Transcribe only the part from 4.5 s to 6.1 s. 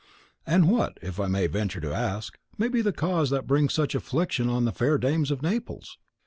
the fair dames of Naples?"